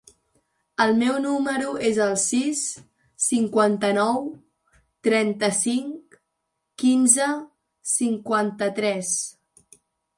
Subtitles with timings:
[0.85, 2.63] El meu número es el sis,
[3.27, 4.19] cinquanta-nou,
[5.11, 6.21] trenta-cinc,
[6.85, 7.33] quinze,
[7.97, 9.19] cinquanta-tres.